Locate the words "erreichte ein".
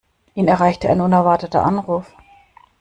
0.47-0.99